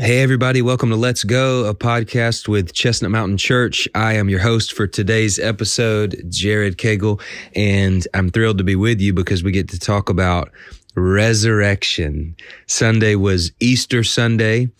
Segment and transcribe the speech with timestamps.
[0.00, 3.86] Hey, everybody, welcome to Let's Go, a podcast with Chestnut Mountain Church.
[3.94, 7.20] I am your host for today's episode, Jared Cagle,
[7.54, 10.50] and I'm thrilled to be with you because we get to talk about
[10.94, 12.34] resurrection.
[12.66, 14.70] Sunday was Easter Sunday,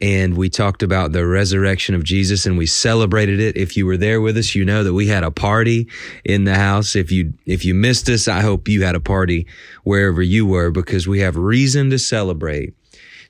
[0.00, 3.56] and we talked about the resurrection of Jesus and we celebrated it.
[3.56, 5.88] If you were there with us, you know that we had a party
[6.24, 6.94] in the house.
[6.94, 9.48] If you, if you missed us, I hope you had a party
[9.82, 12.74] wherever you were because we have reason to celebrate.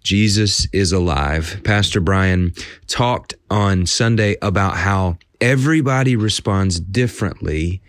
[0.02, 1.60] Jesus is alive.
[1.64, 2.52] Pastor Brian
[2.86, 7.82] talked on Sunday about how everybody responds differently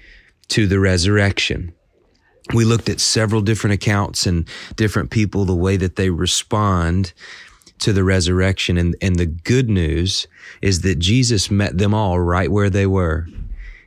[0.49, 1.73] to the resurrection.
[2.53, 7.13] We looked at several different accounts and different people, the way that they respond
[7.80, 8.77] to the resurrection.
[8.77, 10.27] And, and the good news
[10.61, 13.27] is that Jesus met them all right where they were.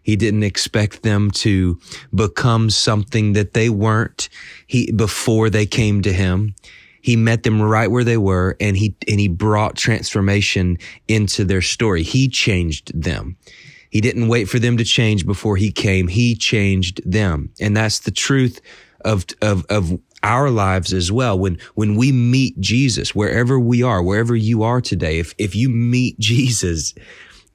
[0.03, 1.79] He didn't expect them to
[2.15, 4.29] become something that they weren't
[4.67, 6.55] he, before they came to him.
[7.03, 11.61] He met them right where they were and he, and he brought transformation into their
[11.61, 12.03] story.
[12.03, 13.37] He changed them.
[13.91, 16.09] He didn't wait for them to change before he came.
[16.09, 17.51] He changed them.
[17.61, 18.61] And that's the truth
[19.05, 21.39] of, of, of our lives as well.
[21.39, 25.69] When, when we meet Jesus, wherever we are, wherever you are today, if, if you
[25.69, 26.95] meet Jesus,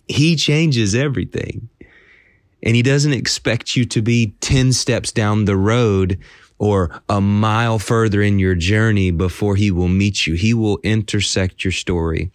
[0.07, 1.69] he changes everything.
[2.61, 6.19] And he doesn't expect you to be 10 steps down the road
[6.59, 10.33] or a mile further in your journey before he will meet you.
[10.33, 12.31] He will intersect your story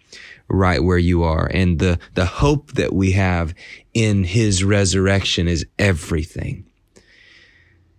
[0.48, 1.50] right where you are.
[1.52, 3.54] And the, the hope that we have
[3.94, 6.64] in his resurrection is everything.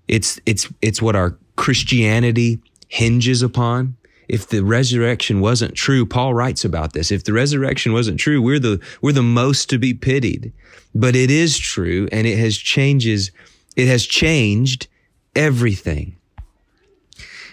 [0.08, 3.98] It's, it's, it's what our Christianity hinges upon.
[4.30, 7.12] If the resurrection wasn't true, Paul writes about this.
[7.12, 10.54] If the resurrection wasn't true, we're the, we're the most to be pitied.
[10.96, 13.32] But it is true and it has changes,
[13.76, 14.88] it has changed
[15.36, 16.16] everything.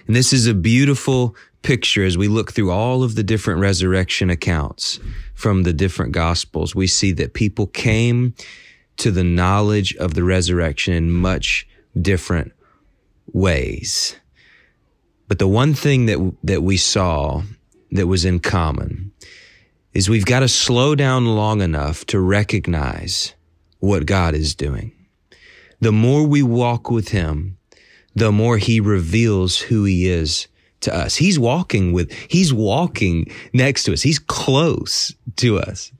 [0.06, 4.30] And this is a beautiful picture as we look through all of the different resurrection
[4.30, 4.98] accounts
[5.34, 6.74] from the different gospels.
[6.74, 8.34] We see that people came
[8.96, 11.66] to the knowledge of the resurrection in much
[12.00, 12.52] different
[13.32, 14.16] ways.
[15.28, 17.42] But the one thing that, that we saw
[17.92, 19.12] that was in common
[19.92, 23.34] is we've got to slow down long enough to recognize
[23.78, 24.92] what God is doing.
[25.80, 27.56] The more we walk with Him,
[28.14, 30.48] the more he reveals who he is
[30.80, 31.16] to us.
[31.16, 34.02] He's walking with, he's walking next to us.
[34.02, 35.92] He's close to us.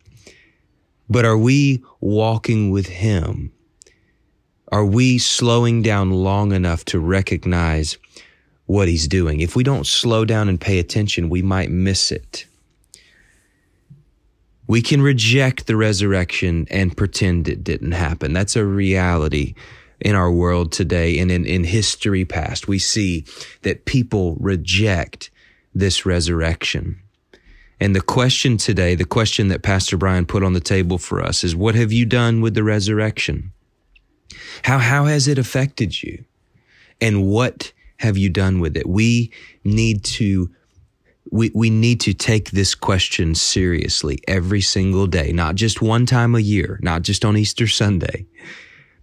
[1.08, 3.52] But are we walking with him?
[4.72, 7.98] Are we slowing down long enough to recognize
[8.66, 9.40] what he's doing?
[9.40, 12.46] If we don't slow down and pay attention, we might miss it.
[14.68, 18.32] We can reject the resurrection and pretend it didn't happen.
[18.32, 19.54] That's a reality
[20.00, 22.68] in our world today and in, in history past.
[22.68, 23.24] We see
[23.62, 25.30] that people reject
[25.74, 27.00] this resurrection.
[27.80, 31.44] And the question today, the question that Pastor Brian put on the table for us
[31.44, 33.52] is, what have you done with the resurrection?
[34.64, 36.24] How, how has it affected you?
[37.00, 38.86] And what have you done with it?
[38.86, 39.32] We
[39.64, 40.50] need to
[41.30, 46.34] we, we need to take this question seriously every single day, not just one time
[46.34, 48.26] a year, not just on Easter Sunday.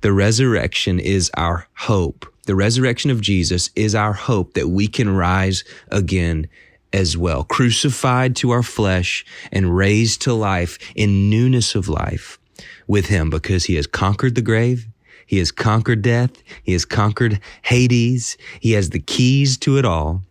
[0.02, 2.25] The resurrection is our hope.
[2.46, 6.47] The resurrection of Jesus is our hope that we can rise again
[6.94, 12.40] as well, crucified to our flesh and raised to life in newness of life
[12.88, 14.88] with him because he has conquered the grave.
[15.25, 16.41] He has conquered death.
[16.64, 18.38] He has conquered Hades.
[18.62, 20.24] He has the keys to it all.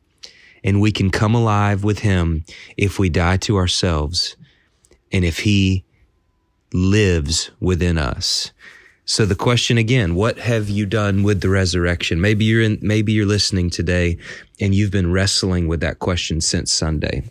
[0.65, 2.45] And we can come alive with him
[2.77, 4.37] if we die to ourselves
[5.13, 5.85] and if he
[6.73, 8.53] lives within us.
[9.09, 12.21] So the question again, what have you done with the resurrection?
[12.21, 14.19] Maybe you're in, maybe you're listening today
[14.61, 17.23] and you've been wrestling with that question since Sunday.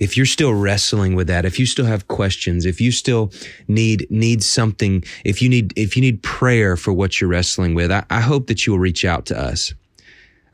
[0.00, 3.30] If you're still wrestling with that, if you still have questions, if you still
[3.68, 7.92] need, need something, if you need, if you need prayer for what you're wrestling with,
[7.92, 9.72] I, I hope that you'll reach out to us.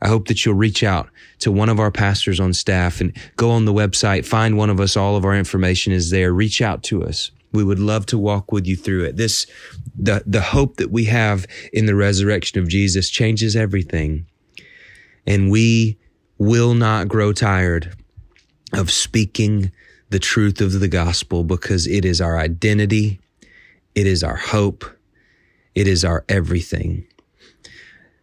[0.03, 3.49] I hope that you'll reach out to one of our pastors on staff and go
[3.49, 4.95] on the website, find one of us.
[4.95, 6.31] All of our information is there.
[6.31, 7.31] Reach out to us.
[7.51, 9.17] We would love to walk with you through it.
[9.17, 9.45] This,
[9.97, 14.25] the, the hope that we have in the resurrection of Jesus changes everything.
[15.27, 15.97] And we
[16.37, 17.93] will not grow tired
[18.73, 19.71] of speaking
[20.09, 23.19] the truth of the gospel because it is our identity.
[23.95, 24.85] It is our hope.
[25.75, 27.05] It is our everything.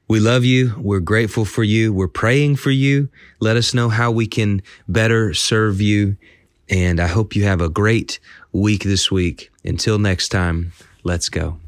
[0.08, 0.74] We love you.
[0.78, 1.92] We're grateful for you.
[1.92, 3.10] We're praying for you.
[3.40, 6.16] Let us know how we can better serve you.
[6.70, 8.18] And I hope you have a great
[8.52, 9.50] week this week.
[9.64, 10.72] Until next time,
[11.02, 11.58] let's go.